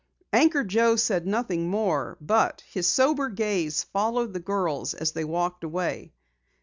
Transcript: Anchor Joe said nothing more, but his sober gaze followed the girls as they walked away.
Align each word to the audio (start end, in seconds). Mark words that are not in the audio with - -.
Anchor 0.33 0.63
Joe 0.63 0.95
said 0.95 1.27
nothing 1.27 1.69
more, 1.69 2.17
but 2.19 2.63
his 2.67 2.87
sober 2.87 3.29
gaze 3.29 3.83
followed 3.83 4.33
the 4.33 4.39
girls 4.39 4.95
as 4.95 5.11
they 5.11 5.23
walked 5.25 5.63
away. 5.63 6.11